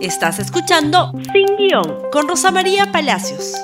Estás 0.00 0.38
escuchando 0.38 1.10
Sin 1.32 1.56
Guión 1.56 2.02
con 2.12 2.28
Rosa 2.28 2.52
María 2.52 2.92
Palacios. 2.92 3.54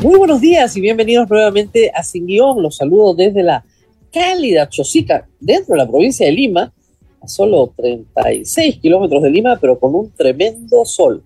Muy 0.00 0.16
buenos 0.16 0.40
días 0.40 0.76
y 0.76 0.80
bienvenidos 0.80 1.28
nuevamente 1.28 1.90
a 1.92 2.04
Sin 2.04 2.26
Guión. 2.26 2.62
Los 2.62 2.76
saludo 2.76 3.12
desde 3.12 3.42
la 3.42 3.64
cálida 4.12 4.68
Chosica, 4.68 5.28
dentro 5.40 5.74
de 5.74 5.78
la 5.78 5.88
provincia 5.88 6.24
de 6.24 6.30
Lima, 6.30 6.72
a 7.20 7.26
solo 7.26 7.74
36 7.76 8.78
kilómetros 8.78 9.24
de 9.24 9.30
Lima, 9.30 9.58
pero 9.60 9.80
con 9.80 9.92
un 9.92 10.12
tremendo 10.12 10.84
sol. 10.84 11.24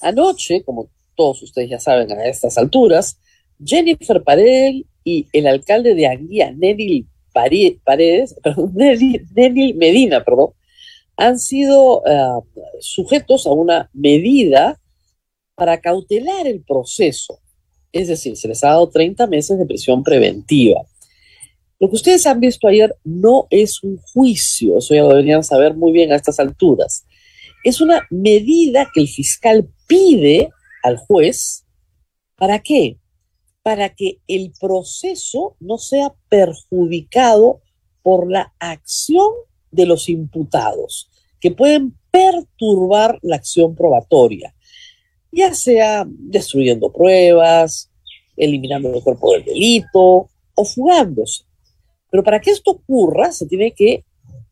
Anoche, 0.00 0.62
como 0.64 0.88
todos 1.14 1.42
ustedes 1.42 1.68
ya 1.68 1.80
saben 1.80 2.10
a 2.12 2.24
estas 2.24 2.56
alturas, 2.56 3.18
Jennifer 3.62 4.22
Paredes 4.22 4.84
y 5.04 5.26
el 5.34 5.48
alcalde 5.48 5.94
de 5.94 6.06
Anguía, 6.06 6.50
Nenil 6.50 7.06
Medina, 9.74 10.24
perdón, 10.24 10.52
han 11.16 11.38
sido 11.38 12.00
uh, 12.00 12.44
sujetos 12.80 13.46
a 13.46 13.52
una 13.52 13.90
medida 13.92 14.80
para 15.54 15.80
cautelar 15.80 16.46
el 16.46 16.62
proceso. 16.62 17.40
Es 17.92 18.08
decir, 18.08 18.36
se 18.36 18.48
les 18.48 18.64
ha 18.64 18.68
dado 18.68 18.88
30 18.88 19.26
meses 19.26 19.58
de 19.58 19.66
prisión 19.66 20.02
preventiva. 20.02 20.82
Lo 21.78 21.88
que 21.88 21.96
ustedes 21.96 22.26
han 22.26 22.40
visto 22.40 22.68
ayer 22.68 22.96
no 23.04 23.46
es 23.50 23.82
un 23.82 23.98
juicio, 23.98 24.78
eso 24.78 24.94
ya 24.94 25.02
lo 25.02 25.08
deberían 25.08 25.42
saber 25.42 25.74
muy 25.74 25.92
bien 25.92 26.12
a 26.12 26.16
estas 26.16 26.38
alturas. 26.38 27.04
Es 27.64 27.80
una 27.80 28.06
medida 28.10 28.88
que 28.94 29.00
el 29.00 29.08
fiscal 29.08 29.68
pide 29.86 30.50
al 30.82 30.96
juez. 30.96 31.64
¿Para 32.36 32.60
qué? 32.60 32.98
Para 33.62 33.94
que 33.94 34.18
el 34.26 34.52
proceso 34.60 35.56
no 35.60 35.78
sea 35.78 36.14
perjudicado 36.28 37.60
por 38.02 38.30
la 38.30 38.52
acción 38.58 39.30
de 39.72 39.86
los 39.86 40.08
imputados, 40.08 41.10
que 41.40 41.50
pueden 41.50 41.96
perturbar 42.12 43.18
la 43.22 43.36
acción 43.36 43.74
probatoria, 43.74 44.54
ya 45.32 45.52
sea 45.54 46.04
destruyendo 46.06 46.92
pruebas, 46.92 47.90
eliminando 48.36 48.94
el 48.94 49.02
cuerpo 49.02 49.32
del 49.32 49.44
delito 49.44 50.30
o 50.54 50.64
fugándose. 50.64 51.44
Pero 52.10 52.22
para 52.22 52.40
que 52.40 52.50
esto 52.50 52.72
ocurra, 52.72 53.32
se 53.32 53.46
tiene 53.46 53.72
que 53.72 54.04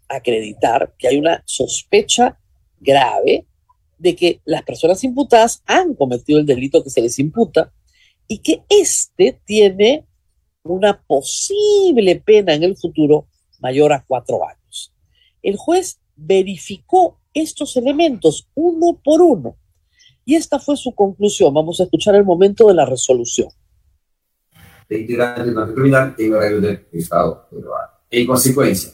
acreditar 0.09 0.95
que 0.99 1.09
hay 1.09 1.19
una 1.19 1.43
sospecha 1.47 2.41
grave 2.81 3.47
de 3.99 4.17
que 4.17 4.41
las 4.45 4.63
personas 4.63 5.05
imputadas 5.05 5.63
han 5.67 5.95
cometido 5.95 6.41
el 6.41 6.47
delito 6.47 6.83
que 6.83 6.91
se 6.91 7.03
les 7.03 7.19
imputa 7.19 7.71
y 8.27 8.39
que 8.39 8.63
éste 8.69 9.41
tiene 9.45 10.07
una 10.63 11.03
posible 11.03 12.17
pena 12.17 12.55
en 12.55 12.63
el 12.63 12.77
futuro 12.77 13.27
mayor 13.61 13.93
a 13.93 14.05
cuatro 14.07 14.47
años. 14.47 14.60
El 15.43 15.57
juez 15.57 16.01
verificó 16.17 17.19
estos 17.35 17.77
elementos 17.77 18.49
uno 18.55 19.01
por 19.03 19.23
uno 19.23 19.57
y 20.25 20.35
esta 20.35 20.59
fue 20.59 20.77
su 20.77 20.95
conclusión. 20.95 21.55
Vamos 21.55 21.81
a 21.81 21.85
escuchar 21.85 22.15
el 22.15 22.25
momento 22.25 22.69
de 22.69 22.75
la 22.75 22.85
resolución. 22.85 23.49
En 28.11 28.27
consecuencia, 28.27 28.93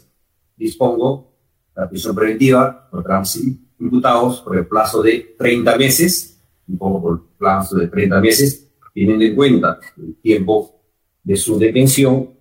dispongo 0.56 1.32
la 1.74 1.88
prisión 1.88 2.14
preventiva 2.14 2.88
contra 2.90 3.18
los 3.18 3.38
imputados 3.78 4.40
por 4.40 4.56
el 4.56 4.66
plazo 4.66 5.02
de 5.02 5.34
30 5.38 5.76
meses, 5.76 6.40
dispongo 6.66 7.02
por 7.02 7.12
el 7.14 7.36
plazo 7.36 7.76
de 7.76 7.88
30 7.88 8.20
meses, 8.20 8.70
teniendo 8.94 9.24
en 9.24 9.34
cuenta 9.34 9.78
el 9.96 10.16
tiempo 10.16 10.80
de 11.22 11.36
su 11.36 11.58
detención, 11.58 12.38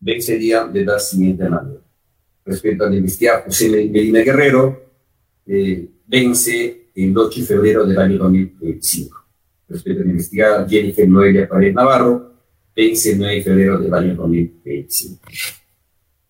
vencería 0.00 0.64
de 0.64 0.84
la 0.84 0.98
siguiente 0.98 1.48
manera 1.48 1.85
respecto 2.46 2.84
a 2.84 2.94
investigador 2.94 3.44
José 3.46 3.68
Medina 3.68 4.20
Guerrero, 4.20 4.92
eh, 5.46 5.88
vence 6.06 6.90
el 6.94 7.16
8 7.16 7.40
de 7.40 7.46
febrero 7.46 7.84
del 7.84 7.98
año 7.98 8.18
2005. 8.18 9.24
Respecto 9.68 10.02
a 10.02 10.06
investigada 10.06 10.68
Jennifer 10.68 11.08
Noelia 11.08 11.48
Pared 11.48 11.74
Navarro, 11.74 12.34
vence 12.74 13.12
el 13.12 13.18
9 13.18 13.34
de 13.34 13.42
febrero 13.42 13.78
del 13.78 13.92
año 13.92 14.14
2005. 14.14 15.28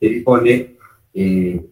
Se 0.00 0.08
dispone, 0.08 0.76
eh, 1.12 1.66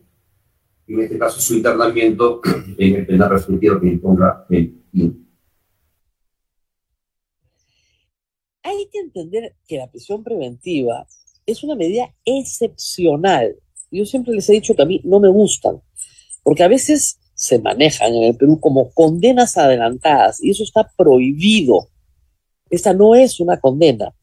en 0.86 1.00
este 1.00 1.18
caso, 1.18 1.40
su 1.40 1.54
internamiento 1.54 2.42
en 2.78 2.94
el 2.96 3.06
penal 3.06 3.30
respectivo 3.30 3.80
que 3.80 3.88
imponga 3.88 4.44
el 4.50 4.82
INE. 4.92 5.14
Hay 8.62 8.88
que 8.92 8.98
entender 8.98 9.54
que 9.66 9.78
la 9.78 9.90
prisión 9.90 10.22
preventiva 10.22 11.06
es 11.46 11.62
una 11.62 11.76
medida 11.76 12.14
excepcional 12.24 13.56
yo 13.90 14.04
siempre 14.04 14.34
les 14.34 14.48
he 14.48 14.54
dicho 14.54 14.74
que 14.74 14.82
a 14.82 14.86
mí 14.86 15.00
no 15.04 15.20
me 15.20 15.28
gustan, 15.28 15.80
porque 16.42 16.62
a 16.62 16.68
veces 16.68 17.18
se 17.34 17.58
manejan 17.58 18.14
en 18.14 18.24
el 18.24 18.36
Perú 18.36 18.60
como 18.60 18.90
condenas 18.92 19.56
adelantadas 19.56 20.42
y 20.42 20.50
eso 20.50 20.62
está 20.62 20.90
prohibido. 20.96 21.88
Esta 22.70 22.92
no 22.92 23.14
es 23.14 23.40
una 23.40 23.58
condena. 23.60 24.14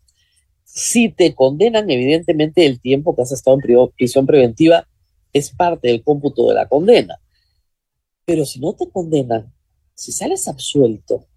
Si 0.63 1.09
te 1.09 1.35
condenan, 1.35 1.89
evidentemente 1.89 2.65
el 2.65 2.79
tiempo 2.79 3.15
que 3.15 3.21
has 3.23 3.31
estado 3.31 3.57
en 3.57 3.89
prisión 3.95 4.25
preventiva 4.25 4.87
es 5.33 5.51
parte 5.51 5.89
del 5.89 6.03
cómputo 6.03 6.47
de 6.47 6.55
la 6.55 6.67
condena. 6.67 7.19
Pero 8.25 8.45
si 8.45 8.59
no 8.59 8.73
te 8.73 8.89
condenan, 8.89 9.53
si 9.93 10.11
sales 10.11 10.47
absuelto, 10.47 11.27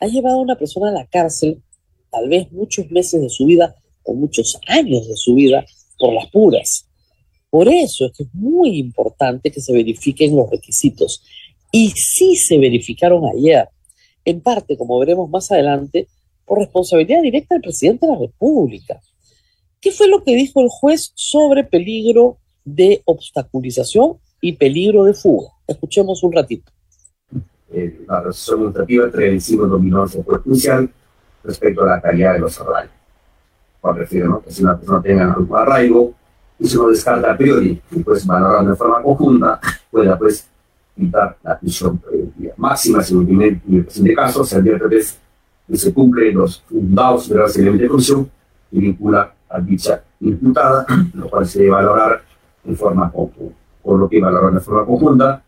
ha 0.00 0.06
llevado 0.06 0.36
a 0.36 0.42
una 0.42 0.56
persona 0.56 0.90
a 0.90 0.92
la 0.92 1.06
cárcel 1.06 1.62
tal 2.10 2.28
vez 2.28 2.50
muchos 2.50 2.90
meses 2.90 3.20
de 3.20 3.28
su 3.28 3.46
vida 3.46 3.76
o 4.02 4.14
muchos 4.14 4.58
años 4.66 5.06
de 5.06 5.16
su 5.16 5.34
vida 5.34 5.64
por 5.98 6.12
las 6.12 6.28
puras. 6.30 6.89
Por 7.50 7.68
eso 7.68 8.06
es 8.06 8.12
que 8.12 8.22
es 8.22 8.28
muy 8.32 8.78
importante 8.78 9.50
que 9.50 9.60
se 9.60 9.72
verifiquen 9.72 10.36
los 10.36 10.48
requisitos. 10.48 11.22
Y 11.72 11.90
sí 11.90 12.36
se 12.36 12.58
verificaron 12.58 13.24
ayer, 13.26 13.68
en 14.24 14.40
parte, 14.40 14.76
como 14.76 14.98
veremos 15.00 15.28
más 15.28 15.50
adelante, 15.50 16.08
por 16.46 16.58
responsabilidad 16.58 17.22
directa 17.22 17.54
del 17.54 17.62
presidente 17.62 18.06
de 18.06 18.12
la 18.12 18.18
República. 18.18 19.00
¿Qué 19.80 19.92
fue 19.92 20.08
lo 20.08 20.22
que 20.22 20.34
dijo 20.34 20.60
el 20.60 20.68
juez 20.68 21.12
sobre 21.14 21.64
peligro 21.64 22.38
de 22.64 23.02
obstaculización 23.04 24.18
y 24.40 24.52
peligro 24.52 25.04
de 25.04 25.14
fuga? 25.14 25.50
Escuchemos 25.66 26.22
un 26.22 26.32
ratito. 26.32 26.70
Eh, 27.72 28.00
la 28.06 28.20
resolución 28.20 28.58
administrativa 28.58 29.04
entre 29.04 29.28
el 29.28 29.40
signo 29.40 29.66
dominoso 29.66 30.22
judicial 30.22 30.90
respecto 31.44 31.82
a 31.82 31.86
la 31.86 32.00
calidad 32.00 32.34
de 32.34 32.40
los 32.40 32.60
arraigos. 32.60 32.94
Por 33.80 33.96
refiero, 33.96 34.28
¿no? 34.28 34.42
que 34.42 34.50
si 34.50 34.62
una 34.62 34.76
persona 34.76 35.00
tenga 35.02 35.32
algún 35.32 35.56
arraigo, 35.56 36.14
y 36.60 36.68
se 36.68 36.76
lo 36.76 36.88
descarta 36.88 37.32
a 37.32 37.36
priori 37.36 37.80
y 37.90 37.98
pues 38.00 38.24
valorando 38.24 38.70
de 38.70 38.76
forma 38.76 39.02
conjunta 39.02 39.58
pueda 39.90 40.16
pues 40.16 40.46
quitar 40.94 41.36
la 41.42 41.58
prisión 41.58 41.98
preventiva 41.98 42.54
máxima 42.56 43.02
si 43.02 43.14
en 43.14 43.42
el 43.42 43.84
presente 43.84 44.14
caso 44.14 44.44
se 44.44 44.56
advierte 44.56 44.86
vez 44.86 45.18
que 45.70 45.76
se 45.76 45.94
cumplen 45.94 46.36
los 46.36 46.60
fundados 46.62 47.28
de 47.28 47.36
la 47.36 47.46
de 47.46 47.88
prisión 47.88 48.30
y 48.72 48.80
vincula 48.80 49.32
a 49.48 49.60
dicha 49.60 50.02
imputada, 50.20 50.86
lo 51.14 51.28
cual 51.28 51.46
se 51.46 51.60
debe 51.60 51.70
valorar 51.70 52.22
en 52.64 52.76
forma 52.76 53.10
conjunta. 53.10 53.54
Por 53.82 53.98
lo 53.98 54.08
que 54.08 54.20
valorar 54.20 54.52
de 54.52 54.60
forma 54.60 54.84
conjunta, 54.84 55.42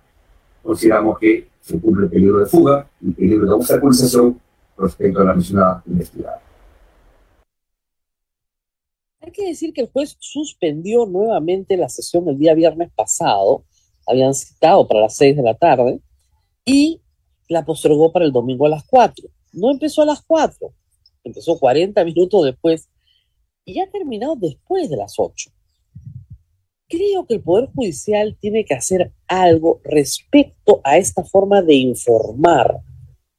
consideramos 0.62 1.19
que 1.19 1.49
se 1.61 1.79
cumple 1.79 2.05
el 2.06 2.11
peligro 2.11 2.39
de 2.39 2.47
fuga 2.47 2.87
y 3.00 3.09
el 3.09 3.15
peligro 3.15 3.47
de 3.47 3.53
obstaculización 3.53 4.41
respecto 4.79 5.21
a 5.21 5.25
la 5.25 5.34
mencionada 5.34 5.83
investigada. 5.87 6.41
Hay 9.22 9.31
que 9.31 9.47
decir 9.47 9.72
que 9.72 9.83
el 9.83 9.91
juez 9.91 10.16
suspendió 10.19 11.06
nuevamente 11.06 11.77
la 11.77 11.88
sesión 11.88 12.28
el 12.28 12.38
día 12.38 12.55
viernes 12.55 12.91
pasado, 12.93 13.65
habían 14.05 14.34
citado 14.34 14.88
para 14.88 15.03
las 15.03 15.15
seis 15.15 15.37
de 15.37 15.44
la 15.44 15.55
tarde, 15.55 16.00
y 16.65 17.00
la 17.49 17.65
postergó 17.65 18.11
para 18.11 18.25
el 18.25 18.32
domingo 18.32 18.66
a 18.66 18.71
las 18.71 18.84
cuatro. 18.84 19.28
No 19.53 19.71
empezó 19.71 20.03
a 20.03 20.06
las 20.06 20.22
cuatro, 20.22 20.75
empezó 21.22 21.56
40 21.56 22.05
minutos 22.05 22.44
después 22.44 22.88
y 23.65 23.78
ha 23.78 23.88
terminado 23.88 24.34
después 24.34 24.91
de 24.91 24.97
las 24.97 25.15
ocho. 25.19 25.50
Creo 26.88 27.25
que 27.25 27.34
el 27.34 27.43
Poder 27.43 27.71
Judicial 27.72 28.37
tiene 28.41 28.65
que 28.65 28.75
hacer 28.75 29.12
algo 29.28 29.81
respecto 29.84 30.81
a 30.82 30.99
esta 30.99 31.23
forma 31.23 31.62
de 31.62 31.75
informar 31.75 32.81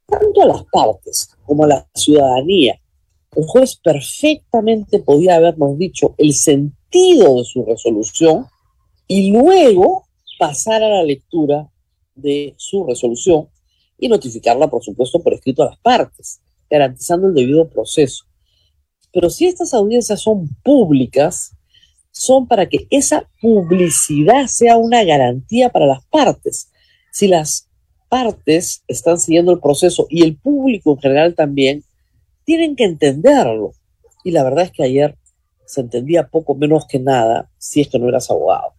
tanto 0.06 0.42
a 0.42 0.46
las 0.46 0.64
partes 0.72 1.36
como 1.46 1.66
a 1.66 1.68
la 1.68 1.90
ciudadanía 1.94 2.80
el 3.36 3.46
juez 3.46 3.76
perfectamente 3.76 5.00
podía 5.00 5.36
habernos 5.36 5.78
dicho 5.78 6.16
el 6.18 6.34
sentido 6.34 7.38
de 7.38 7.44
su 7.44 7.66
resolución 7.66 8.48
y 9.08 9.32
luego 9.32 10.06
pasar 10.40 10.84
a 10.84 10.90
la 10.90 11.04
lectura 11.04 11.70
de 12.16 12.54
su 12.58 12.86
resolución 12.86 13.50
y 13.98 14.08
notificarla, 14.08 14.70
por 14.70 14.84
supuesto, 14.84 15.22
por 15.22 15.34
escrito 15.34 15.64
a 15.64 15.68
las 15.68 15.80
partes, 15.80 16.42
garantizando 16.70 17.28
el 17.28 17.34
debido 17.34 17.70
proceso. 17.70 18.26
Pero 19.12 19.30
si 19.30 19.46
estas 19.46 19.74
audiencias 19.74 20.22
son 20.22 20.50
públicas, 20.64 21.56
son 22.12 22.48
para 22.48 22.68
que 22.68 22.88
esa 22.90 23.30
publicidad 23.42 24.48
sea 24.48 24.78
una 24.78 25.04
garantía 25.04 25.70
para 25.70 25.88
las 25.88 26.06
partes. 26.08 26.72
Si 27.12 27.28
las 27.28 27.70
partes 28.10 28.84
están 28.88 29.20
siguiendo 29.20 29.52
el 29.52 29.60
proceso 29.60 30.08
y 30.10 30.24
el 30.24 30.36
público 30.38 30.92
en 30.92 31.00
general 31.00 31.36
también, 31.36 31.84
tienen 32.46 32.76
que 32.76 32.86
entenderlo. 32.86 33.74
Y 34.24 34.32
la 34.32 34.44
verdad 34.44 34.66
es 34.66 34.72
que 34.72 34.84
ayer 34.84 35.18
se 35.66 35.82
entendía 35.82 36.28
poco 36.28 36.56
menos 36.56 36.86
que 36.88 37.00
nada 37.00 37.50
si 37.58 37.82
es 37.82 37.88
que 37.88 38.00
no 38.00 38.10
eras 38.10 38.30
abogado. 38.30 38.74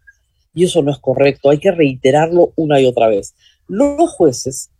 Y 0.55 0.65
eso 0.65 0.83
no 0.83 0.93
es 0.93 0.99
correcto, 0.99 1.51
hay 1.51 1.59
que 1.59 1.73
reiterarlo 1.73 2.53
una 2.57 2.81
y 2.81 2.87
otra 2.87 3.09
vez. 3.09 3.35
los 3.67 4.11
jueces 4.13 4.71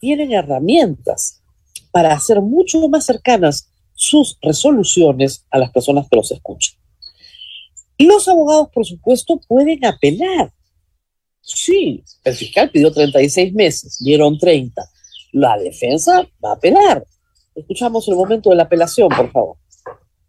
tienen 0.00 0.32
herramientas 0.32 1.42
para 1.90 2.12
hacer 2.12 2.40
mucho 2.40 2.88
más 2.88 3.06
cercanas 3.06 3.70
sus 3.94 4.38
resoluciones 4.40 5.44
a 5.50 5.58
las 5.58 5.72
personas 5.72 6.06
que 6.08 6.16
los 6.16 6.30
escuchan. 6.30 6.78
Los 7.98 8.28
abogados, 8.28 8.68
por 8.72 8.86
supuesto, 8.86 9.40
pueden 9.48 9.84
apelar. 9.84 10.52
Sí, 11.40 12.04
el 12.22 12.34
fiscal 12.34 12.70
pidió 12.70 12.92
36 12.92 13.52
meses, 13.54 13.98
dieron 13.98 14.38
30. 14.38 14.88
La 15.32 15.58
defensa 15.58 16.28
va 16.44 16.50
a 16.50 16.54
apelar. 16.54 17.04
Escuchamos 17.58 18.06
el 18.08 18.14
momento 18.16 18.50
de 18.50 18.56
la 18.56 18.62
apelación, 18.64 19.08
por 19.08 19.30
favor. 19.30 19.56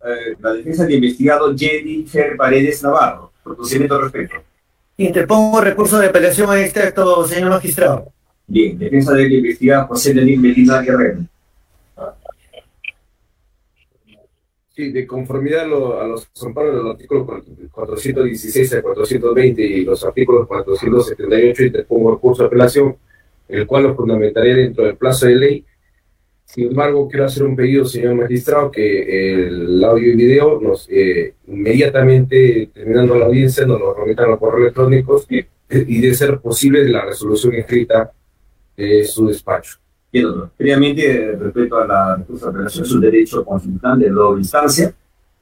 Eh, 0.05 0.35
la 0.39 0.53
defensa 0.53 0.83
del 0.85 0.95
investigado 0.95 1.53
Jennifer 1.57 2.35
Paredes 2.37 2.81
Navarro. 2.83 3.31
Procedimiento 3.43 3.95
al 3.95 4.01
respecto. 4.03 4.35
Interpongo 4.97 5.61
recurso 5.61 5.97
de 5.99 6.07
apelación 6.07 6.49
a 6.49 6.59
este 6.59 6.81
acto, 6.81 7.25
señor 7.25 7.49
magistrado. 7.49 8.11
Bien, 8.47 8.77
defensa 8.77 9.13
del 9.13 9.31
investigado 9.31 9.87
José 9.87 10.13
Denis 10.13 10.39
Medina 10.39 10.81
Guerrero. 10.81 11.19
Sí, 14.75 14.91
de 14.91 15.05
conformidad 15.05 15.61
a, 15.63 15.67
lo- 15.67 15.99
a 16.01 16.07
los 16.07 16.29
amparos 16.45 16.75
del 16.75 16.87
artículo 16.91 17.25
416 17.71 18.73
a 18.75 18.81
420 18.81 19.61
y 19.61 19.83
los 19.83 20.03
artículos 20.05 20.47
478, 20.47 21.63
interpongo 21.63 22.11
recurso 22.11 22.43
de 22.43 22.47
apelación, 22.47 22.95
el 23.49 23.67
cual 23.67 23.83
lo 23.83 23.95
fundamentaré 23.95 24.53
dentro 24.55 24.85
del 24.85 24.95
plazo 24.95 25.25
de 25.25 25.35
ley. 25.35 25.65
Sin 26.51 26.65
embargo, 26.65 27.07
quiero 27.07 27.25
hacer 27.25 27.43
un 27.43 27.55
pedido, 27.55 27.85
señor 27.85 28.15
magistrado, 28.15 28.71
que 28.71 29.45
el 29.45 29.83
audio 29.83 30.13
y 30.13 30.15
video 30.15 30.59
nos 30.59 30.87
eh, 30.89 31.35
inmediatamente, 31.45 32.71
terminando 32.73 33.13
la 33.13 33.27
audiencia, 33.27 33.67
nos 33.67 33.79
lo 33.79 33.93
remitan 33.93 34.31
a 34.31 34.37
correos 34.37 34.61
electrónicos 34.61 35.27
y, 35.29 35.45
y 35.69 36.01
de 36.01 36.11
ser 36.15 36.39
posible 36.39 36.89
la 36.89 37.05
resolución 37.05 37.53
escrita 37.53 38.11
de 38.75 39.03
su 39.03 39.27
despacho. 39.27 39.77
Bien, 40.11 40.25
doctor. 40.25 40.49
Previamente, 40.57 41.37
respecto 41.39 41.77
a 41.77 41.85
la 41.85 42.15
recurso 42.15 42.45
de 42.47 42.51
apelación, 42.51 42.83
es 42.83 42.91
un 42.93 43.01
derecho 43.01 43.45
consultante 43.45 44.05
de 44.05 44.11
doble 44.11 44.41
instancia. 44.41 44.91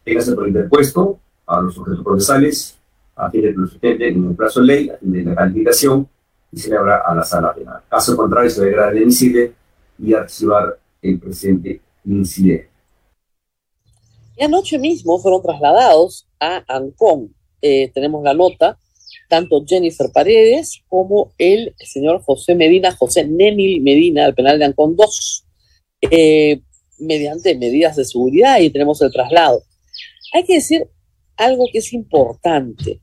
Téngase 0.03 0.35
por 0.35 0.45
interpuesto 0.45 1.19
a 1.45 1.61
los 1.61 1.73
sujetos 1.73 2.03
procesales, 2.03 2.77
a 3.15 3.31
fin 3.31 3.43
de 3.43 3.53
que 3.53 3.57
lo 3.57 3.67
sustenten 3.67 4.13
en 4.13 4.25
un 4.25 4.35
plazo 4.35 4.59
de 4.59 4.65
ley, 4.65 4.89
a 4.89 4.97
fin 4.97 5.13
de 5.13 5.23
la 5.23 5.35
calificación, 5.35 6.05
y 6.51 6.59
se 6.59 6.69
le 6.69 6.75
habrá 6.75 6.97
a 6.97 7.15
la 7.15 7.23
sala 7.23 7.55
penal. 7.55 7.79
Caso 7.89 8.17
contrario, 8.17 8.49
se 8.49 8.65
deberá 8.65 8.93
incidente 8.99 9.53
y 9.99 10.13
archivar 10.13 10.77
el 11.01 11.19
presente 11.19 11.81
incidente. 12.05 12.69
Y 14.37 14.43
anoche 14.43 14.77
mismo 14.77 15.19
fueron 15.19 15.41
trasladados 15.41 16.27
a 16.39 16.63
Ancón. 16.67 17.33
Eh, 17.61 17.89
tenemos 17.93 18.23
la 18.23 18.35
nota, 18.35 18.77
tanto 19.27 19.65
Jennifer 19.65 20.11
Paredes 20.13 20.83
como 20.87 21.31
el 21.39 21.73
señor 21.79 22.21
José 22.21 22.53
Medina, 22.53 22.95
José 22.95 23.27
Nenil 23.27 23.81
Medina, 23.81 24.25
al 24.25 24.35
penal 24.35 24.59
de 24.59 24.65
Ancón 24.65 24.95
2, 24.95 25.45
eh, 26.11 26.61
mediante 26.99 27.55
medidas 27.57 27.95
de 27.95 28.05
seguridad 28.05 28.59
y 28.59 28.69
tenemos 28.69 29.01
el 29.01 29.11
traslado. 29.11 29.63
Hay 30.33 30.43
que 30.43 30.55
decir 30.55 30.87
algo 31.35 31.65
que 31.71 31.79
es 31.79 31.93
importante. 31.93 33.01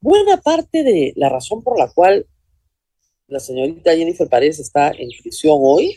Buena 0.00 0.40
parte 0.40 0.84
de 0.84 1.12
la 1.16 1.28
razón 1.28 1.62
por 1.62 1.78
la 1.78 1.90
cual 1.92 2.26
la 3.26 3.40
señorita 3.40 3.96
Jennifer 3.96 4.28
Paredes 4.28 4.60
está 4.60 4.90
en 4.90 5.08
prisión 5.22 5.58
hoy 5.60 5.96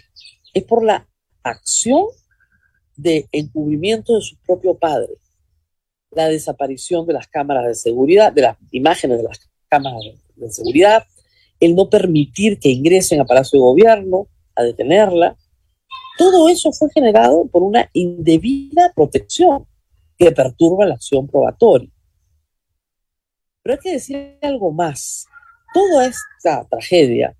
es 0.54 0.64
por 0.64 0.84
la 0.84 1.08
acción 1.44 2.06
de 2.96 3.28
encubrimiento 3.32 4.16
de 4.16 4.22
su 4.22 4.36
propio 4.38 4.76
padre, 4.76 5.14
la 6.12 6.28
desaparición 6.28 7.06
de 7.06 7.14
las 7.14 7.28
cámaras 7.28 7.66
de 7.68 7.76
seguridad, 7.76 8.34
de 8.34 8.42
las 8.42 8.58
imágenes 8.72 9.18
de 9.18 9.24
las 9.24 9.40
cámaras 9.70 10.02
de 10.36 10.52
seguridad, 10.52 11.06
el 11.60 11.76
no 11.76 11.90
permitir 11.90 12.60
que 12.60 12.70
ingresen 12.70 13.20
a 13.22 13.26
Palacio 13.26 13.60
de 13.60 13.64
Gobierno, 13.64 14.28
a 14.56 14.64
detenerla. 14.64 15.36
Todo 16.18 16.50
eso 16.50 16.72
fue 16.72 16.90
generado 16.94 17.48
por 17.48 17.64
una 17.64 17.90
indebida 17.94 18.92
protección 18.96 19.68
que 20.18 20.32
perturba 20.32 20.86
la 20.86 20.96
acción 20.96 21.28
probatoria. 21.28 21.90
Pero 23.62 23.76
hay 23.76 23.80
que 23.80 23.92
decir 23.92 24.38
algo 24.42 24.72
más. 24.72 25.26
Toda 25.74 26.08
esta 26.08 26.66
tragedia 26.70 27.36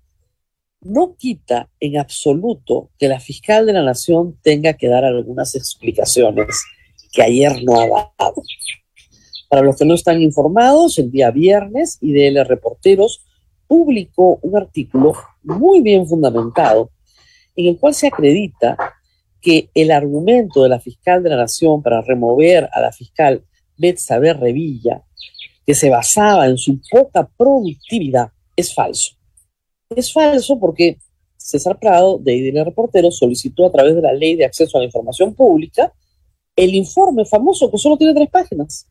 no 0.80 1.16
quita 1.16 1.68
en 1.80 1.98
absoluto 1.98 2.90
que 2.98 3.08
la 3.08 3.20
fiscal 3.20 3.66
de 3.66 3.72
la 3.72 3.82
nación 3.82 4.38
tenga 4.42 4.74
que 4.74 4.88
dar 4.88 5.04
algunas 5.04 5.54
explicaciones 5.54 6.62
que 7.12 7.22
ayer 7.22 7.62
no 7.64 7.80
ha 7.80 8.12
dado. 8.18 8.42
Para 9.48 9.62
los 9.62 9.76
que 9.76 9.84
no 9.84 9.94
están 9.94 10.20
informados, 10.20 10.98
el 10.98 11.10
día 11.10 11.30
viernes, 11.30 11.98
IDL 12.00 12.44
Reporteros 12.46 13.24
publicó 13.66 14.38
un 14.42 14.56
artículo 14.56 15.14
muy 15.42 15.80
bien 15.80 16.06
fundamentado 16.06 16.90
en 17.56 17.66
el 17.66 17.78
cual 17.78 17.94
se 17.94 18.06
acredita 18.06 18.76
que 19.40 19.70
el 19.74 19.90
argumento 19.90 20.62
de 20.62 20.68
la 20.68 20.80
fiscal 20.80 21.22
de 21.22 21.30
la 21.30 21.36
nación 21.36 21.82
para 21.82 22.02
remover 22.02 22.68
a 22.72 22.80
la 22.80 22.92
fiscal 22.92 23.44
Betsabe 23.76 24.32
Revilla, 24.32 25.02
que 25.64 25.74
se 25.74 25.90
basaba 25.90 26.46
en 26.46 26.58
su 26.58 26.80
poca 26.90 27.28
productividad, 27.36 28.30
es 28.56 28.74
falso. 28.74 29.17
Es 29.90 30.12
falso 30.12 30.58
porque 30.58 30.98
César 31.36 31.78
Prado, 31.78 32.18
de 32.18 32.36
IDL 32.36 32.64
Reportero, 32.64 33.10
solicitó 33.10 33.66
a 33.66 33.72
través 33.72 33.94
de 33.94 34.02
la 34.02 34.12
Ley 34.12 34.36
de 34.36 34.44
Acceso 34.44 34.76
a 34.76 34.80
la 34.80 34.86
Información 34.86 35.34
Pública 35.34 35.92
el 36.56 36.74
informe 36.74 37.24
famoso 37.24 37.70
que 37.70 37.78
solo 37.78 37.96
tiene 37.96 38.14
tres 38.14 38.28
páginas 38.30 38.86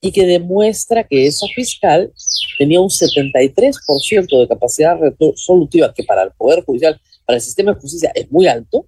y 0.00 0.10
que 0.10 0.26
demuestra 0.26 1.04
que 1.04 1.26
esa 1.26 1.46
fiscal 1.54 2.12
tenía 2.58 2.80
un 2.80 2.88
73% 2.88 4.40
de 4.40 4.48
capacidad 4.48 4.96
resolutiva, 4.98 5.92
que 5.92 6.04
para 6.04 6.22
el 6.22 6.30
Poder 6.32 6.64
Judicial, 6.64 7.00
para 7.26 7.36
el 7.36 7.42
sistema 7.42 7.72
de 7.72 7.80
justicia 7.80 8.12
es 8.14 8.30
muy 8.30 8.46
alto, 8.46 8.86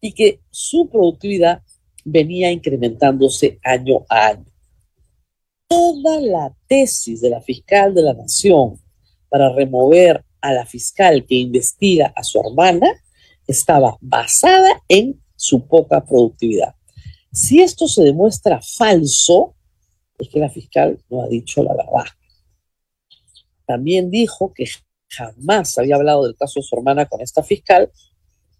y 0.00 0.12
que 0.12 0.40
su 0.50 0.88
productividad 0.88 1.62
venía 2.04 2.52
incrementándose 2.52 3.58
año 3.64 4.04
a 4.08 4.28
año. 4.28 4.46
Toda 5.68 6.20
la 6.20 6.54
tesis 6.68 7.20
de 7.20 7.30
la 7.30 7.40
fiscal 7.40 7.92
de 7.94 8.02
la 8.02 8.14
Nación 8.14 8.78
para 9.28 9.52
remover 9.52 10.22
a 10.40 10.52
la 10.52 10.66
fiscal 10.66 11.24
que 11.26 11.36
investiga 11.36 12.12
a 12.14 12.22
su 12.22 12.40
hermana 12.40 12.88
estaba 13.46 13.96
basada 14.00 14.82
en 14.88 15.20
su 15.36 15.66
poca 15.66 16.04
productividad. 16.04 16.74
Si 17.32 17.60
esto 17.60 17.86
se 17.86 18.02
demuestra 18.02 18.60
falso, 18.62 19.54
es 20.18 20.28
que 20.28 20.40
la 20.40 20.48
fiscal 20.48 20.98
no 21.10 21.22
ha 21.22 21.28
dicho 21.28 21.62
la 21.62 21.74
verdad. 21.74 22.10
También 23.66 24.10
dijo 24.10 24.52
que 24.54 24.66
jamás 25.08 25.76
había 25.78 25.96
hablado 25.96 26.24
del 26.24 26.36
caso 26.36 26.60
de 26.60 26.64
su 26.64 26.76
hermana 26.76 27.06
con 27.06 27.20
esta 27.20 27.42
fiscal 27.42 27.90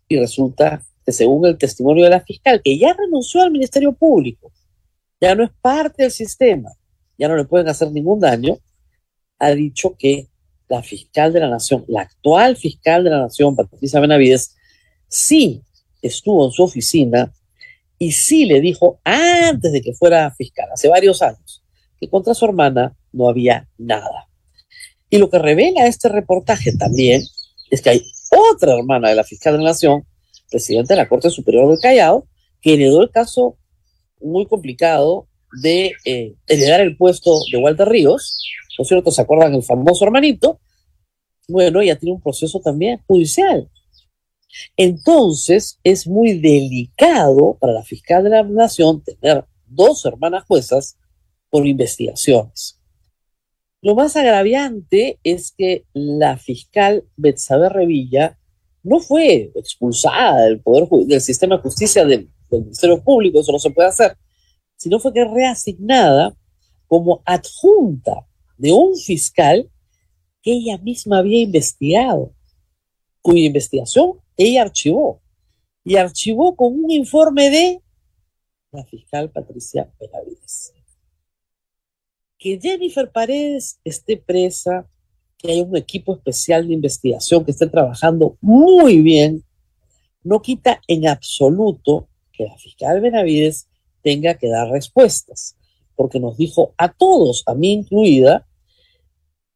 y 0.09 0.19
resulta 0.19 0.85
que 1.05 1.13
según 1.13 1.47
el 1.47 1.57
testimonio 1.57 2.05
de 2.05 2.11
la 2.11 2.21
fiscal, 2.21 2.61
que 2.63 2.79
ya 2.79 2.93
renunció 2.93 3.43
al 3.43 3.51
Ministerio 3.51 3.93
Público, 3.93 4.53
ya 5.21 5.35
no 5.35 5.45
es 5.45 5.51
parte 5.61 6.03
del 6.03 6.13
sistema, 6.13 6.71
ya 7.17 7.29
no 7.29 7.37
le 7.37 7.45
pueden 7.45 7.69
hacer 7.69 7.91
ningún 7.91 8.21
daño, 8.21 8.59
ha 9.39 9.51
dicho 9.51 9.97
que 9.97 10.29
la 10.69 10.83
fiscal 10.83 11.33
de 11.33 11.41
la 11.41 11.49
Nación, 11.49 11.85
la 11.89 12.03
actual 12.03 12.57
fiscal 12.57 13.05
de 13.05 13.11
la 13.11 13.21
Nación, 13.21 13.55
Patricia 13.55 14.01
Benavides, 14.01 14.57
sí 15.09 15.63
estuvo 16.03 16.47
en 16.47 16.53
su 16.53 16.65
oficina 16.65 17.33
y 17.99 18.13
sí 18.13 18.45
le 18.45 18.61
dijo 18.61 19.01
antes 19.05 19.73
de 19.73 19.81
que 19.81 19.95
fuera 19.95 20.31
fiscal, 20.33 20.69
hace 20.73 20.89
varios 20.89 21.23
años, 21.23 21.63
que 21.99 22.09
contra 22.09 22.35
su 22.35 22.45
hermana 22.45 22.97
no 23.13 23.29
había 23.29 23.69
nada. 23.79 24.29
Y 25.09 25.19
lo 25.19 25.31
que 25.31 25.39
revela 25.39 25.87
este 25.87 26.09
reportaje 26.09 26.77
también 26.77 27.23
es 27.71 27.81
que 27.81 27.91
hay 27.91 28.03
otra 28.53 28.75
hermana 28.75 29.09
de 29.09 29.15
la 29.15 29.25
fiscal 29.25 29.55
de 29.55 29.63
la 29.63 29.71
Nación, 29.71 30.05
presidente 30.51 30.95
de 30.95 30.99
la 30.99 31.09
Corte 31.09 31.31
Superior 31.31 31.69
del 31.69 31.81
Callao, 31.81 32.27
que 32.61 32.75
heredó 32.75 33.03
el 33.03 33.11
caso 33.11 33.57
muy 34.21 34.47
complicado 34.47 35.29
de 35.63 35.93
eh, 36.05 36.35
heredar 36.47 36.81
el 36.81 36.97
puesto 36.97 37.39
de 37.51 37.59
Walter 37.59 37.89
Ríos, 37.89 38.43
¿no 38.79 38.83
es 38.83 38.89
cierto? 38.89 39.11
¿Se 39.11 39.23
acuerdan 39.23 39.55
el 39.55 39.63
famoso 39.63 40.05
hermanito? 40.05 40.61
Bueno, 41.49 41.83
ya 41.83 41.97
tiene 41.97 42.15
un 42.15 42.21
proceso 42.21 42.61
también 42.61 43.01
judicial. 43.07 43.71
Entonces, 44.77 45.79
es 45.85 46.07
muy 46.07 46.39
delicado 46.39 47.57
para 47.61 47.73
la 47.73 47.83
fiscal 47.83 48.25
de 48.25 48.31
la 48.31 48.43
Nación 48.43 49.03
tener 49.03 49.45
dos 49.67 50.05
hermanas 50.05 50.45
juezas 50.47 50.97
por 51.51 51.67
investigaciones. 51.67 52.81
Lo 53.83 53.95
más 53.95 54.17
agraviante 54.17 55.19
es 55.23 55.53
que 55.57 55.85
la 55.93 56.39
fiscal 56.39 57.05
Betsabe 57.17 57.69
Revilla 57.69 58.39
no 58.83 59.01
fue 59.01 59.53
expulsada 59.55 60.45
del 60.45 60.61
poder 60.61 60.89
del 61.07 61.21
sistema 61.21 61.57
de 61.57 61.63
justicia 61.63 62.05
del, 62.05 62.31
del 62.51 62.63
Ministerio 62.63 63.03
Público, 63.03 63.41
eso 63.41 63.53
no 63.53 63.59
se 63.59 63.71
puede 63.71 63.89
hacer, 63.89 64.17
sino 64.77 64.99
fue 64.99 65.13
que 65.13 65.25
reasignada 65.25 66.35
como 66.87 67.23
adjunta 67.25 68.27
de 68.57 68.73
un 68.73 68.97
fiscal 68.97 69.71
que 70.43 70.53
ella 70.53 70.79
misma 70.79 71.19
había 71.19 71.41
investigado, 71.41 72.33
cuya 73.21 73.47
investigación 73.47 74.21
ella 74.37 74.63
archivó, 74.63 75.21
y 75.85 75.97
archivó 75.97 76.57
con 76.57 76.73
un 76.73 76.91
informe 76.91 77.51
de 77.51 77.83
la 78.73 78.85
fiscal 78.85 79.31
Patricia 79.31 79.91
Benavides. 79.99 80.73
Que 82.39 82.59
Jennifer 82.61 83.11
Paredes 83.11 83.81
esté 83.85 84.17
presa 84.17 84.89
que 85.39 85.53
hay 85.53 85.61
un 85.61 85.77
equipo 85.77 86.15
especial 86.15 86.67
de 86.67 86.75
investigación 86.75 87.45
que 87.45 87.51
esté 87.51 87.67
trabajando 87.67 88.37
muy 88.41 89.01
bien, 89.01 89.45
no 90.23 90.43
quita 90.43 90.81
en 90.89 91.07
absoluto 91.07 92.09
que 92.33 92.45
la 92.45 92.57
fiscal 92.59 93.01
Benavides 93.01 93.69
tenga 94.03 94.35
que 94.35 94.49
dar 94.49 94.69
respuestas, 94.69 95.57
porque 95.97 96.21
nos 96.21 96.37
dijo 96.37 96.75
a 96.77 96.93
todos, 96.93 97.43
a 97.47 97.55
mí 97.55 97.73
incluida, 97.73 98.47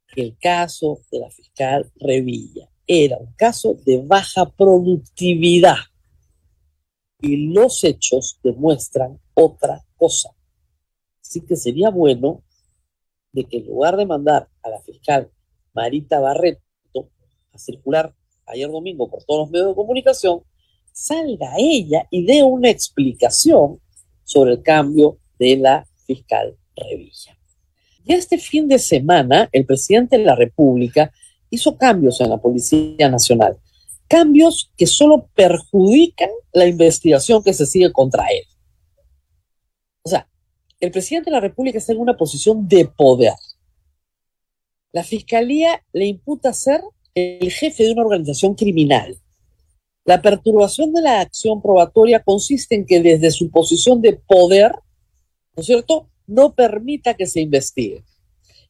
que 0.09 0.23
el 0.23 0.39
caso 0.39 1.01
de 1.13 1.21
la 1.21 1.31
fiscal 1.31 1.91
Revilla 1.97 2.69
era 2.87 3.19
un 3.19 3.33
caso 3.35 3.75
de 3.87 4.03
baja 4.05 4.51
productividad 4.51 5.77
y 7.21 7.53
los 7.53 7.85
hechos 7.85 8.41
demuestran 8.43 9.21
otra 9.35 9.85
cosa. 9.97 10.31
Así 11.23 11.43
que 11.43 11.55
sería 11.55 11.91
bueno 11.91 12.43
de 13.33 13.45
que 13.45 13.59
en 13.59 13.67
lugar 13.67 13.97
de 13.97 14.07
mandar 14.07 14.49
a 14.63 14.71
la 14.71 14.81
fiscal 14.81 15.31
Marita 15.73 16.19
Barreto 16.19 16.61
a 17.53 17.59
circular 17.59 18.13
ayer 18.47 18.69
domingo 18.69 19.09
por 19.09 19.23
todos 19.23 19.43
los 19.43 19.51
medios 19.51 19.69
de 19.69 19.75
comunicación, 19.75 20.43
salga 20.93 21.55
ella 21.59 22.07
y 22.11 22.25
dé 22.25 22.43
una 22.43 22.71
explicación 22.71 23.81
sobre 24.25 24.53
el 24.53 24.63
cambio 24.63 25.19
de 25.39 25.57
la 25.57 25.87
fiscal 26.11 26.57
Revilla. 26.75 27.39
Y 28.05 28.15
este 28.15 28.39
fin 28.39 28.67
de 28.67 28.79
semana, 28.79 29.49
el 29.53 29.65
presidente 29.65 30.19
de 30.19 30.25
la 30.25 30.35
República 30.35 31.13
hizo 31.51 31.77
cambios 31.77 32.21
en 32.21 32.31
la 32.31 32.39
Policía 32.39 33.09
Nacional, 33.09 33.59
cambios 34.09 34.73
que 34.77 34.87
solo 34.87 35.29
perjudican 35.35 36.31
la 36.53 36.67
investigación 36.67 37.45
que 37.45 37.55
se 37.55 37.67
sigue 37.67 37.93
contra 37.93 38.27
él. 38.27 38.43
O 40.03 40.09
sea, 40.09 40.27
el 40.81 40.91
presidente 40.91 41.31
de 41.31 41.37
la 41.37 41.41
República 41.41 41.79
está 41.79 41.93
en 41.93 42.01
una 42.01 42.17
posición 42.17 42.67
de 42.67 42.87
poder. 42.87 43.35
La 44.93 45.05
fiscalía 45.05 45.85
le 45.93 46.07
imputa 46.07 46.53
ser 46.53 46.81
el 47.15 47.53
jefe 47.53 47.85
de 47.85 47.93
una 47.93 48.03
organización 48.03 48.55
criminal. 48.55 49.17
La 50.05 50.21
perturbación 50.23 50.93
de 50.93 51.03
la 51.03 51.21
acción 51.21 51.63
probatoria 51.63 52.21
consiste 52.21 52.75
en 52.75 52.87
que 52.87 53.01
desde 53.01 53.31
su 53.31 53.51
posición 53.51 54.01
de 54.01 54.15
poder, 54.15 54.73
¿no 55.61 55.63
es 55.63 55.67
cierto?, 55.67 56.09
no 56.27 56.55
permita 56.55 57.13
que 57.13 57.27
se 57.27 57.43
investigue. 57.43 58.03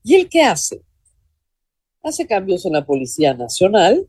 ¿Y 0.03 0.17
él 0.17 0.29
qué 0.29 0.43
hace? 0.43 0.83
Hace 2.03 2.27
cambios 2.27 2.67
en 2.67 2.73
la 2.73 2.85
Policía 2.85 3.33
Nacional 3.33 4.09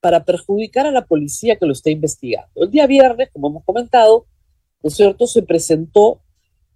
para 0.00 0.24
perjudicar 0.24 0.86
a 0.86 0.92
la 0.92 1.04
policía 1.04 1.56
que 1.56 1.66
lo 1.66 1.72
está 1.72 1.90
investigando. 1.90 2.62
El 2.62 2.70
día 2.70 2.86
viernes, 2.86 3.30
como 3.32 3.48
hemos 3.48 3.64
comentado, 3.64 4.26
¿no 4.80 4.88
es 4.88 4.94
cierto?, 4.94 5.26
se 5.26 5.42
presentó 5.42 6.22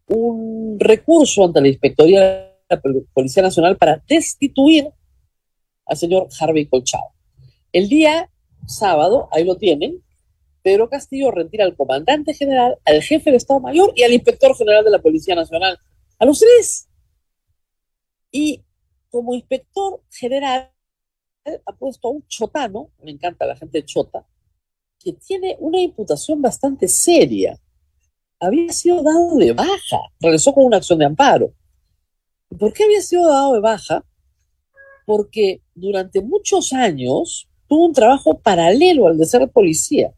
un 0.09 0.77
recurso 0.81 1.45
ante 1.45 1.61
la 1.61 1.69
Inspectoría 1.69 2.21
de 2.21 2.51
la 2.69 2.83
Policía 3.13 3.45
Nacional 3.45 3.77
para 3.77 4.03
destituir 4.09 4.89
al 5.87 5.97
señor 5.97 6.27
Harvey 6.41 6.67
Colchado. 6.67 7.13
El 7.71 7.89
día 7.89 8.29
sábado, 8.67 9.29
ahí 9.31 9.45
lo 9.45 9.57
tienen, 9.57 10.03
Pedro 10.65 10.89
Castillo 10.89 11.31
retira 11.31 11.67
al 11.67 11.77
comandante 11.77 12.33
general, 12.33 12.79
al 12.87 13.03
jefe 13.03 13.31
de 13.31 13.37
Estado 13.37 13.61
Mayor 13.61 13.93
y 13.95 14.03
al 14.03 14.15
inspector 14.15 14.57
general 14.57 14.83
de 14.83 14.93
la 14.93 15.03
Policía 15.03 15.35
Nacional 15.35 15.79
a 16.19 16.25
los 16.25 16.41
tres. 16.41 16.89
Y 18.31 18.65
como 19.11 19.35
inspector 19.35 20.03
general 20.11 20.73
ha 21.67 21.73
puesto 21.77 22.09
a 22.09 22.13
un 22.13 22.27
chotano, 22.29 22.91
me 23.03 23.11
encanta 23.11 23.45
la 23.45 23.57
gente 23.57 23.85
chota, 23.85 24.27
que 24.99 25.13
tiene 25.13 25.55
una 25.61 25.83
imputación 25.83 26.41
bastante 26.41 26.89
seria. 26.89 27.61
Había 28.41 28.73
sido 28.73 29.03
dado 29.03 29.37
de 29.37 29.53
baja, 29.53 29.99
regresó 30.19 30.55
con 30.55 30.65
una 30.65 30.79
acción 30.79 30.99
de 30.99 31.05
amparo. 31.05 31.53
¿Por 32.59 32.73
qué 32.73 32.85
había 32.85 33.03
sido 33.03 33.29
dado 33.29 33.53
de 33.53 33.61
baja? 33.61 34.03
Porque 35.05 35.61
durante 35.75 36.23
muchos 36.23 36.73
años 36.73 37.51
tuvo 37.69 37.85
un 37.85 37.93
trabajo 37.93 38.39
paralelo 38.39 39.09
al 39.09 39.19
de 39.19 39.27
ser 39.27 39.47
policía. 39.51 40.15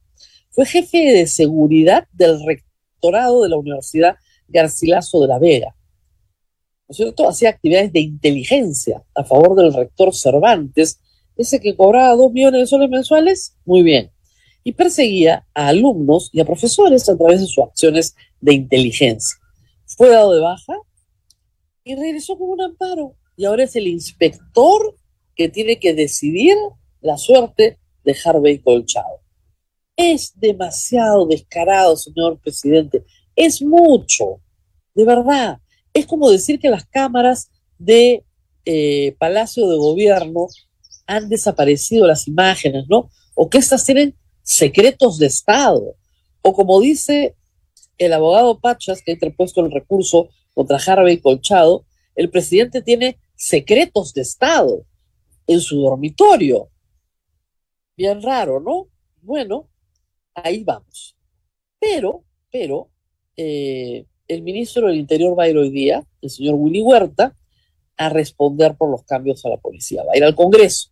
Fue 0.56 0.64
jefe 0.64 1.12
de 1.12 1.26
seguridad 1.26 2.08
del 2.14 2.42
rectorado 2.42 3.42
de 3.42 3.50
la 3.50 3.58
Universidad 3.58 4.16
Garcilaso 4.48 5.20
de 5.20 5.28
la 5.28 5.38
Vega. 5.38 5.76
¿no 6.88 6.92
es 6.92 6.96
cierto? 6.96 7.28
Hacía 7.28 7.50
actividades 7.50 7.92
de 7.92 8.00
inteligencia 8.00 9.04
a 9.14 9.22
favor 9.22 9.54
del 9.54 9.74
rector 9.74 10.14
Cervantes, 10.14 10.98
ese 11.36 11.60
que 11.60 11.76
cobraba 11.76 12.16
dos 12.16 12.32
millones 12.32 12.62
de 12.62 12.66
soles 12.68 12.88
mensuales, 12.88 13.54
muy 13.66 13.82
bien. 13.82 14.10
Y 14.64 14.72
perseguía 14.72 15.46
a 15.52 15.68
alumnos 15.68 16.30
y 16.32 16.40
a 16.40 16.46
profesores 16.46 17.06
a 17.10 17.18
través 17.18 17.42
de 17.42 17.48
sus 17.48 17.62
acciones 17.62 18.16
de 18.40 18.54
inteligencia. 18.54 19.36
Fue 19.84 20.08
dado 20.08 20.32
de 20.32 20.40
baja 20.40 20.72
y 21.84 21.96
regresó 21.96 22.38
con 22.38 22.48
un 22.48 22.62
amparo. 22.62 23.14
Y 23.36 23.44
ahora 23.44 23.64
es 23.64 23.76
el 23.76 23.88
inspector 23.88 24.96
que 25.34 25.50
tiene 25.50 25.78
que 25.78 25.92
decidir 25.92 26.56
la 27.02 27.18
suerte 27.18 27.78
de 28.04 28.16
Harvey 28.24 28.58
Colchado. 28.60 29.25
Es 29.96 30.32
demasiado 30.38 31.26
descarado, 31.26 31.96
señor 31.96 32.38
presidente. 32.38 33.04
Es 33.34 33.62
mucho, 33.62 34.40
de 34.94 35.04
verdad 35.04 35.60
es 35.96 36.06
como 36.06 36.30
decir 36.30 36.60
que 36.60 36.68
las 36.68 36.84
cámaras 36.84 37.50
de 37.78 38.22
eh, 38.66 39.16
Palacio 39.18 39.66
de 39.66 39.78
Gobierno 39.78 40.48
han 41.06 41.30
desaparecido 41.30 42.06
las 42.06 42.28
imágenes, 42.28 42.84
¿no? 42.86 43.08
O 43.34 43.48
que 43.48 43.56
estas 43.56 43.82
tienen 43.86 44.14
secretos 44.42 45.18
de 45.18 45.26
Estado. 45.26 45.96
O 46.42 46.52
como 46.52 46.82
dice 46.82 47.34
el 47.96 48.12
abogado 48.12 48.60
Pachas, 48.60 49.00
que 49.00 49.12
ha 49.12 49.14
interpuesto 49.14 49.64
el 49.64 49.72
recurso 49.72 50.28
contra 50.52 50.76
Harvey 50.76 51.16
Colchado, 51.18 51.86
el 52.14 52.28
presidente 52.28 52.82
tiene 52.82 53.18
secretos 53.34 54.12
de 54.12 54.20
Estado 54.20 54.84
en 55.46 55.60
su 55.60 55.80
dormitorio. 55.80 56.68
Bien 57.96 58.20
raro, 58.20 58.60
¿no? 58.60 58.88
Bueno, 59.22 59.70
ahí 60.36 60.64
vamos. 60.64 61.16
Pero, 61.78 62.24
pero, 62.50 62.90
eh, 63.36 64.06
el 64.28 64.42
ministro 64.42 64.88
del 64.88 64.96
Interior 64.96 65.38
va 65.38 65.44
a 65.44 65.48
ir 65.48 65.56
hoy 65.56 65.70
día, 65.70 66.04
el 66.20 66.30
señor 66.30 66.54
Willy 66.54 66.82
Huerta, 66.82 67.36
a 67.96 68.08
responder 68.08 68.76
por 68.76 68.90
los 68.90 69.04
cambios 69.04 69.44
a 69.44 69.50
la 69.50 69.56
policía. 69.56 70.04
Va 70.04 70.12
a 70.12 70.16
ir 70.16 70.24
al 70.24 70.34
Congreso. 70.34 70.90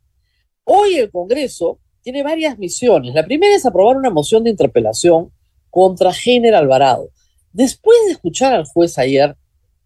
Hoy 0.64 0.94
el 0.96 1.10
Congreso 1.10 1.78
tiene 2.02 2.22
varias 2.22 2.58
misiones. 2.58 3.14
La 3.14 3.24
primera 3.24 3.54
es 3.54 3.66
aprobar 3.66 3.96
una 3.96 4.10
moción 4.10 4.44
de 4.44 4.50
interpelación 4.50 5.30
contra 5.70 6.12
General 6.12 6.62
Alvarado. 6.62 7.10
Después 7.52 7.96
de 8.06 8.12
escuchar 8.12 8.54
al 8.54 8.64
juez 8.64 8.98
ayer, 8.98 9.36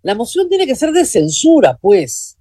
la 0.03 0.15
moción 0.15 0.49
tiene 0.49 0.67
que 0.67 0.77
ser 0.77 0.93
de 0.93 1.05
censura, 1.05 1.77
pues. 1.81 2.39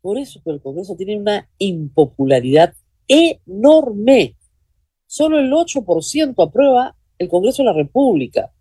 Por 0.00 0.18
eso 0.18 0.40
que 0.44 0.50
el 0.50 0.60
Congreso 0.60 0.96
tiene 0.96 1.16
una 1.16 1.48
impopularidad 1.58 2.74
enorme. 3.08 4.36
Solo 5.06 5.38
el 5.38 5.52
8% 5.52 6.34
aprueba 6.42 6.96
el 7.18 7.28
Congreso 7.28 7.62
de 7.62 7.66
la 7.66 7.72
República. 7.72 8.52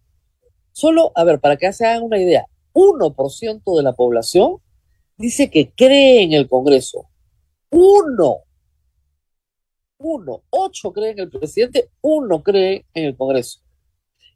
Solo, 0.71 1.11
a 1.15 1.23
ver, 1.23 1.39
para 1.39 1.57
que 1.57 1.71
se 1.73 1.85
hagan 1.85 2.03
una 2.03 2.19
idea, 2.19 2.45
1% 2.73 3.77
de 3.77 3.83
la 3.83 3.93
población 3.93 4.57
dice 5.17 5.49
que 5.49 5.71
cree 5.71 6.23
en 6.23 6.33
el 6.33 6.47
Congreso. 6.47 7.07
Uno. 7.71 8.39
Uno. 9.97 10.43
Ocho 10.49 10.91
creen 10.91 11.19
en 11.19 11.23
el 11.25 11.29
presidente, 11.29 11.89
uno 12.01 12.43
cree 12.43 12.85
en 12.93 13.05
el 13.05 13.17
Congreso. 13.17 13.61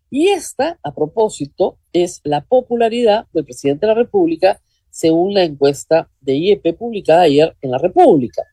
Y 0.09 0.29
esta, 0.29 0.79
a 0.81 0.93
propósito, 0.93 1.77
es 1.93 2.21
la 2.23 2.41
popularidad 2.41 3.27
del 3.31 3.45
presidente 3.45 3.85
de 3.85 3.93
la 3.93 3.99
República 3.99 4.59
según 4.89 5.33
la 5.33 5.43
encuesta 5.43 6.09
de 6.19 6.35
IEP 6.35 6.75
publicada 6.77 7.21
ayer 7.21 7.55
en 7.61 7.71
la 7.71 7.77
República. 7.77 8.43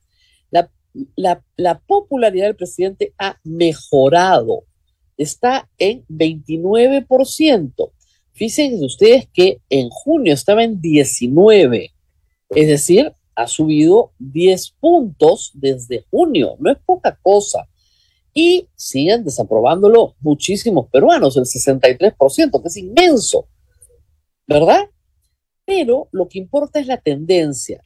La, 0.96 1.04
la, 1.16 1.42
la 1.56 1.78
popularidad 1.80 2.46
del 2.46 2.56
presidente 2.56 3.12
ha 3.18 3.38
mejorado 3.44 4.64
está 5.16 5.68
en 5.78 6.04
29%. 6.08 7.90
Fíjense 8.32 8.84
ustedes 8.84 9.28
que 9.32 9.60
en 9.70 9.88
junio 9.88 10.34
estaba 10.34 10.62
en 10.62 10.80
19, 10.80 11.92
es 12.50 12.66
decir, 12.66 13.12
ha 13.34 13.46
subido 13.46 14.12
10 14.18 14.72
puntos 14.80 15.52
desde 15.54 16.04
junio, 16.10 16.56
no 16.58 16.70
es 16.70 16.78
poca 16.84 17.18
cosa. 17.22 17.66
Y 18.34 18.68
siguen 18.74 19.24
desaprobándolo 19.24 20.14
muchísimos 20.20 20.88
peruanos, 20.90 21.36
el 21.38 21.44
63%, 21.44 22.62
que 22.62 22.68
es 22.68 22.76
inmenso, 22.76 23.48
¿verdad? 24.46 24.90
Pero 25.64 26.08
lo 26.12 26.28
que 26.28 26.38
importa 26.38 26.78
es 26.78 26.86
la 26.86 26.98
tendencia. 26.98 27.82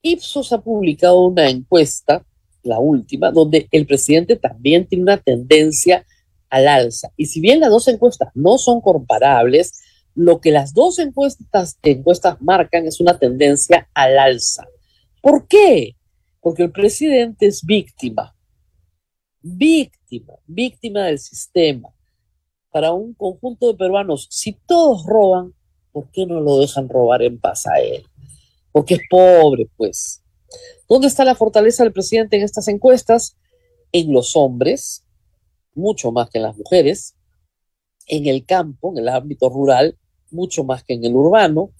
Ipsos 0.00 0.52
ha 0.54 0.62
publicado 0.62 1.22
una 1.26 1.50
encuesta, 1.50 2.24
la 2.62 2.78
última, 2.78 3.30
donde 3.30 3.68
el 3.70 3.86
presidente 3.86 4.36
también 4.36 4.86
tiene 4.86 5.02
una 5.02 5.16
tendencia 5.18 6.06
al 6.48 6.68
alza. 6.68 7.10
Y 7.16 7.26
si 7.26 7.40
bien 7.40 7.60
las 7.60 7.70
dos 7.70 7.88
encuestas 7.88 8.28
no 8.34 8.58
son 8.58 8.80
comparables, 8.80 9.80
lo 10.14 10.40
que 10.40 10.50
las 10.50 10.74
dos 10.74 10.98
encuestas, 10.98 11.78
encuestas 11.82 12.40
marcan 12.40 12.86
es 12.86 13.00
una 13.00 13.18
tendencia 13.18 13.88
al 13.94 14.18
alza. 14.18 14.66
¿Por 15.22 15.46
qué? 15.46 15.96
Porque 16.40 16.64
el 16.64 16.72
presidente 16.72 17.46
es 17.46 17.64
víctima, 17.64 18.34
víctima, 19.40 20.34
víctima 20.46 21.04
del 21.04 21.18
sistema. 21.18 21.90
Para 22.72 22.92
un 22.92 23.14
conjunto 23.14 23.68
de 23.68 23.74
peruanos, 23.74 24.26
si 24.30 24.52
todos 24.52 25.04
roban, 25.04 25.54
¿por 25.92 26.10
qué 26.10 26.24
no 26.26 26.40
lo 26.40 26.58
dejan 26.58 26.88
robar 26.88 27.22
en 27.22 27.38
paz 27.38 27.66
a 27.66 27.80
él? 27.80 28.04
Porque 28.72 28.94
es 28.94 29.00
pobre, 29.10 29.68
pues. 29.76 30.19
¿Dónde 30.90 31.06
está 31.06 31.24
la 31.24 31.36
fortaleza 31.36 31.84
del 31.84 31.92
presidente 31.92 32.36
en 32.36 32.42
estas 32.42 32.66
encuestas? 32.66 33.36
En 33.92 34.12
los 34.12 34.34
hombres, 34.34 35.04
mucho 35.72 36.10
más 36.10 36.28
que 36.30 36.38
en 36.38 36.42
las 36.42 36.56
mujeres, 36.56 37.14
en 38.08 38.26
el 38.26 38.44
campo, 38.44 38.90
en 38.90 38.98
el 38.98 39.08
ámbito 39.08 39.48
rural, 39.48 39.96
mucho 40.32 40.64
más 40.64 40.82
que 40.82 40.94
en 40.94 41.04
el 41.04 41.14
urbano, 41.14 41.70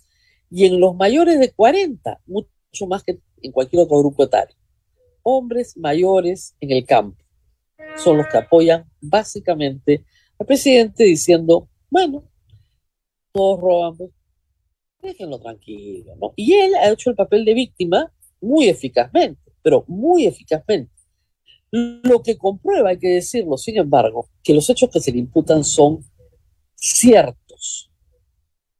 y 0.48 0.64
en 0.66 0.78
los 0.78 0.94
mayores 0.94 1.40
de 1.40 1.50
40, 1.50 2.20
mucho 2.24 2.86
más 2.86 3.02
que 3.02 3.18
en 3.42 3.50
cualquier 3.50 3.82
otro 3.82 3.98
grupo 3.98 4.22
etario. 4.22 4.54
Hombres 5.24 5.76
mayores 5.76 6.54
en 6.60 6.70
el 6.70 6.86
campo 6.86 7.20
son 7.96 8.18
los 8.18 8.28
que 8.28 8.38
apoyan 8.38 8.88
básicamente 9.00 10.04
al 10.38 10.46
presidente 10.46 11.02
diciendo, 11.02 11.68
bueno, 11.90 12.22
todos 13.32 13.60
roban, 13.60 13.96
pues, 13.96 14.10
déjenlo 15.02 15.40
tranquilo, 15.40 16.14
¿no? 16.14 16.32
Y 16.36 16.52
él 16.52 16.76
ha 16.76 16.90
hecho 16.90 17.10
el 17.10 17.16
papel 17.16 17.44
de 17.44 17.54
víctima 17.54 18.12
muy 18.40 18.68
eficazmente, 18.68 19.52
pero 19.62 19.84
muy 19.88 20.26
eficazmente. 20.26 20.92
Lo 21.70 22.22
que 22.22 22.36
comprueba, 22.36 22.90
hay 22.90 22.98
que 22.98 23.08
decirlo, 23.08 23.56
sin 23.56 23.76
embargo, 23.76 24.28
que 24.42 24.54
los 24.54 24.68
hechos 24.68 24.90
que 24.90 25.00
se 25.00 25.12
le 25.12 25.18
imputan 25.18 25.62
son 25.62 26.04
ciertos 26.74 27.90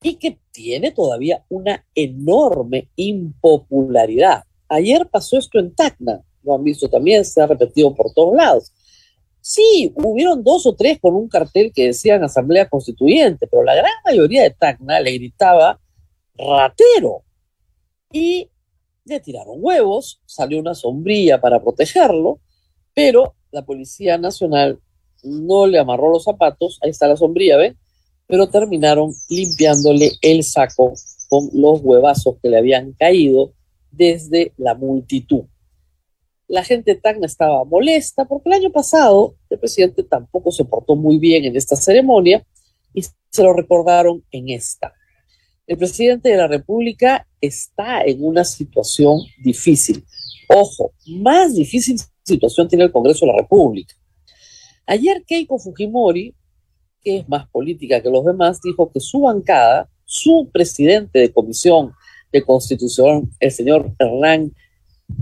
y 0.02 0.14
que 0.14 0.38
tiene 0.50 0.90
todavía 0.90 1.44
una 1.48 1.84
enorme 1.94 2.88
impopularidad. 2.96 4.44
Ayer 4.68 5.08
pasó 5.08 5.38
esto 5.38 5.58
en 5.58 5.74
Tacna, 5.74 6.22
lo 6.42 6.54
han 6.54 6.64
visto 6.64 6.88
también, 6.88 7.24
se 7.24 7.40
ha 7.40 7.46
repetido 7.46 7.94
por 7.94 8.12
todos 8.12 8.34
lados. 8.34 8.72
Sí, 9.42 9.92
hubieron 9.96 10.42
dos 10.44 10.66
o 10.66 10.74
tres 10.74 10.98
con 11.00 11.14
un 11.14 11.28
cartel 11.28 11.72
que 11.74 11.86
decían 11.86 12.22
Asamblea 12.22 12.68
Constituyente, 12.68 13.46
pero 13.46 13.62
la 13.64 13.74
gran 13.74 13.92
mayoría 14.04 14.42
de 14.42 14.50
Tacna 14.50 15.00
le 15.00 15.12
gritaba 15.12 15.80
ratero. 16.36 17.22
Y 18.12 18.50
le 19.04 19.20
tiraron 19.20 19.56
huevos, 19.58 20.20
salió 20.26 20.58
una 20.60 20.74
sombrilla 20.74 21.40
para 21.40 21.60
protegerlo, 21.60 22.40
pero 22.94 23.34
la 23.50 23.64
Policía 23.64 24.18
Nacional 24.18 24.80
no 25.22 25.66
le 25.66 25.78
amarró 25.78 26.10
los 26.10 26.24
zapatos, 26.24 26.78
ahí 26.82 26.90
está 26.90 27.08
la 27.08 27.16
sombrilla, 27.16 27.56
¿ven? 27.56 27.76
Pero 28.26 28.48
terminaron 28.48 29.12
limpiándole 29.28 30.12
el 30.22 30.44
saco 30.44 30.92
con 31.28 31.50
los 31.52 31.80
huevazos 31.82 32.36
que 32.42 32.48
le 32.48 32.58
habían 32.58 32.92
caído 32.92 33.52
desde 33.90 34.52
la 34.56 34.74
multitud 34.74 35.44
la 36.50 36.64
gente 36.64 36.96
Tacna 36.96 37.26
estaba 37.26 37.64
molesta 37.64 38.24
porque 38.24 38.48
el 38.48 38.54
año 38.54 38.70
pasado 38.70 39.36
el 39.48 39.58
presidente 39.60 40.02
tampoco 40.02 40.50
se 40.50 40.64
portó 40.64 40.96
muy 40.96 41.18
bien 41.18 41.44
en 41.44 41.54
esta 41.54 41.76
ceremonia 41.76 42.44
y 42.92 43.02
se 43.02 43.42
lo 43.44 43.52
recordaron 43.52 44.24
en 44.32 44.48
esta. 44.48 44.92
El 45.70 45.78
presidente 45.78 46.30
de 46.30 46.36
la 46.36 46.48
República 46.48 47.28
está 47.40 48.02
en 48.02 48.24
una 48.24 48.44
situación 48.44 49.20
difícil. 49.38 50.04
Ojo, 50.48 50.92
más 51.06 51.54
difícil 51.54 51.96
situación 52.24 52.66
tiene 52.66 52.82
el 52.86 52.90
Congreso 52.90 53.24
de 53.24 53.30
la 53.30 53.38
República. 53.38 53.94
Ayer 54.84 55.22
Keiko 55.24 55.60
Fujimori, 55.60 56.34
que 57.00 57.18
es 57.18 57.28
más 57.28 57.48
política 57.50 58.02
que 58.02 58.10
los 58.10 58.24
demás, 58.24 58.60
dijo 58.60 58.90
que 58.90 58.98
su 58.98 59.20
bancada, 59.20 59.88
su 60.04 60.50
presidente 60.52 61.20
de 61.20 61.32
comisión 61.32 61.92
de 62.32 62.42
constitución, 62.42 63.30
el 63.38 63.52
señor 63.52 63.94
Hernán 64.00 64.52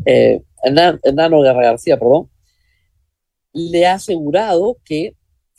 eh, 0.07 0.41
Guerra 0.65 1.63
García, 1.63 1.99
perdón, 1.99 2.31
le 3.53 3.85
ha 3.85 3.97
asegurado 3.97 4.79
que 4.83 5.15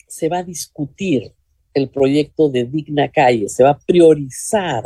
se 0.08 0.28
va 0.28 0.38
a 0.38 0.42
discutir 0.42 1.32
el 1.74 1.88
proyecto 1.88 2.48
de 2.48 2.64
Digna 2.64 3.10
Calle, 3.10 3.48
se 3.48 3.62
va 3.62 3.70
a 3.70 3.78
priorizar 3.78 4.84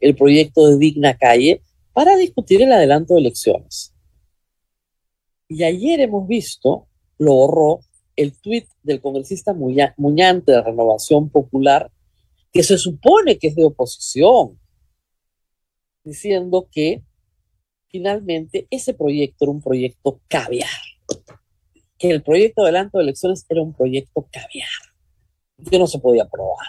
el 0.00 0.16
proyecto 0.16 0.68
de 0.68 0.78
Digna 0.78 1.16
Calle 1.16 1.62
para 1.92 2.16
discutir 2.16 2.62
el 2.62 2.72
adelanto 2.72 3.14
de 3.14 3.20
elecciones. 3.20 3.94
Y 5.48 5.64
ayer 5.64 6.00
hemos 6.00 6.26
visto, 6.26 6.88
lo 7.18 7.34
borró, 7.34 7.80
el 8.16 8.32
tuit 8.40 8.66
del 8.82 9.00
congresista 9.00 9.54
Muñante 9.54 10.52
de 10.52 10.62
Renovación 10.62 11.30
Popular, 11.30 11.90
que 12.52 12.62
se 12.62 12.78
supone 12.78 13.38
que 13.38 13.48
es 13.48 13.54
de 13.54 13.64
oposición, 13.64 14.58
diciendo 16.04 16.68
que 16.70 17.02
finalmente 17.88 18.66
ese 18.70 18.94
proyecto 18.94 19.44
era 19.44 19.52
un 19.52 19.62
proyecto 19.62 20.20
caviar. 20.28 20.68
Que 21.98 22.10
el 22.10 22.22
proyecto 22.22 22.62
de 22.62 22.68
adelanto 22.68 22.98
de 22.98 23.04
elecciones 23.04 23.46
era 23.48 23.62
un 23.62 23.74
proyecto 23.74 24.26
caviar. 24.32 24.91
Que 25.68 25.78
no 25.78 25.86
se 25.86 25.98
podía 25.98 26.24
aprobar. 26.24 26.66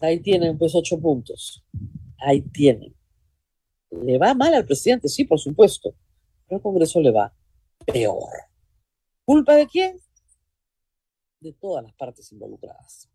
Ahí 0.00 0.20
tienen 0.20 0.58
pues 0.58 0.74
ocho 0.74 1.00
puntos. 1.00 1.64
Ahí 2.18 2.42
tienen. 2.42 2.94
Le 3.90 4.18
va 4.18 4.34
mal 4.34 4.54
al 4.54 4.66
presidente, 4.66 5.08
sí, 5.08 5.24
por 5.24 5.38
supuesto. 5.38 5.94
Pero 6.46 6.56
al 6.56 6.62
Congreso 6.62 7.00
le 7.00 7.10
va 7.10 7.32
peor. 7.86 8.30
¿Culpa 9.24 9.54
de 9.54 9.66
quién? 9.66 9.98
De 11.40 11.52
todas 11.52 11.84
las 11.84 11.94
partes 11.94 12.30
involucradas. 12.32 13.08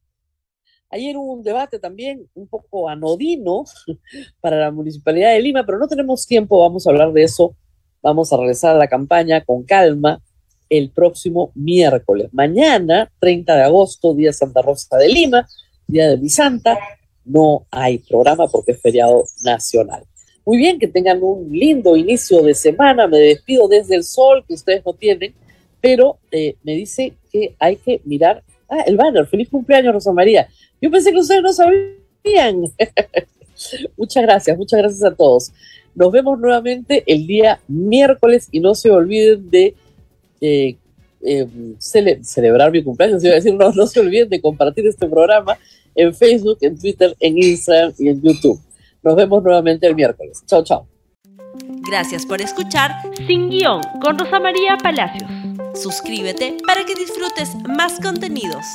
Ayer 0.92 1.16
hubo 1.18 1.34
un 1.34 1.44
debate 1.44 1.78
también 1.78 2.28
un 2.34 2.48
poco 2.48 2.90
anodino 2.90 3.66
para 4.42 4.58
la 4.58 4.72
Municipalidad 4.72 5.34
de 5.34 5.42
Lima, 5.42 5.64
pero 5.66 5.78
no 5.78 5.88
tenemos 5.88 6.26
tiempo, 6.26 6.62
vamos 6.62 6.88
a 6.88 6.90
hablar 6.90 7.14
de 7.14 7.24
eso. 7.24 7.56
Vamos 8.02 8.32
a 8.32 8.38
regresar 8.38 8.76
a 8.76 8.80
la 8.80 8.88
campaña 8.88 9.44
con 9.44 9.64
calma 9.64 10.24
el 10.70 10.92
próximo 10.92 11.52
miércoles. 11.56 12.30
Mañana, 12.32 13.12
30 13.20 13.56
de 13.56 13.64
agosto, 13.64 14.14
día 14.14 14.32
Santa 14.32 14.62
Rosa 14.62 14.98
de 14.98 15.10
Lima, 15.10 15.48
día 15.88 16.10
de 16.10 16.18
mi 16.18 16.30
santa, 16.30 16.78
no 17.26 17.66
hay 17.72 18.00
programa 18.00 18.48
porque 18.48 18.74
es 18.74 18.82
feriado 18.82 19.26
nacional. 19.44 20.04
Muy 20.46 20.58
bien, 20.58 20.80
que 20.80 20.88
tengan 20.88 21.22
un 21.22 21.50
lindo 21.52 21.96
inicio 21.96 22.42
de 22.42 22.56
semana. 22.56 23.08
Me 23.08 23.20
despido 23.20 23.68
desde 23.68 23.96
el 23.96 24.04
sol 24.04 24.44
que 24.48 24.54
ustedes 24.54 24.84
no 24.86 24.94
tienen, 24.94 25.34
pero 25.82 26.18
eh, 26.32 26.56
me 26.64 26.74
dice 26.74 27.14
que 27.32 27.56
hay 27.60 27.76
que 27.76 28.02
mirar. 28.06 28.44
Ah, 28.68 28.82
el 28.86 28.98
banner. 28.98 29.28
Feliz 29.28 29.50
cumpleaños, 29.50 29.94
Rosa 29.94 30.12
María. 30.12 30.48
Yo 30.82 30.90
pensé 30.90 31.12
que 31.12 31.20
ustedes 31.20 31.42
no 31.42 31.54
sabían. 31.54 32.64
muchas 33.98 34.24
gracias, 34.24 34.58
muchas 34.58 34.80
gracias 34.80 35.04
a 35.04 35.16
todos. 35.16 35.52
Nos 35.96 36.12
vemos 36.12 36.40
nuevamente 36.40 37.04
el 37.08 37.28
día 37.28 37.60
miércoles 37.68 38.48
y 38.52 38.60
no 38.60 38.74
se 38.76 38.90
olviden 38.90 39.50
de 39.50 39.76
eh, 40.42 40.78
eh, 41.22 41.48
celebrar 41.80 42.72
mi 42.72 42.84
cumpleaños. 42.84 43.24
Iba 43.24 43.34
a 43.34 43.36
decir, 43.36 43.54
no, 43.54 43.72
no 43.72 43.88
se 43.88 44.00
olviden 44.00 44.30
de 44.30 44.42
compartir 44.42 44.88
este 44.88 45.08
programa 45.08 45.58
en 45.96 46.14
Facebook, 46.14 46.58
en 46.62 46.78
Twitter, 46.80 47.16
en 47.20 47.38
Instagram 47.38 47.94
y 47.98 48.10
en 48.10 48.22
YouTube. 48.22 48.60
Nos 49.04 49.16
vemos 49.16 49.44
nuevamente 49.44 49.88
el 49.88 49.96
miércoles. 49.96 50.44
Chao, 50.46 50.64
chao. 50.64 50.88
Gracias 51.90 52.26
por 52.26 52.42
escuchar 52.42 52.92
Sin 53.28 53.50
Guión 53.50 53.82
con 54.02 54.18
Rosa 54.18 54.40
María 54.40 54.78
Palacios. 54.78 55.30
Suscríbete 55.74 56.58
para 56.66 56.86
que 56.86 56.96
disfrutes 56.96 57.56
más 57.68 58.00
contenidos. 58.00 58.66